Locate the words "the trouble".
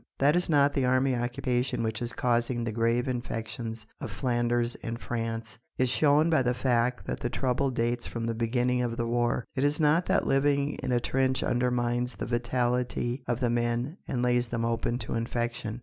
7.19-7.69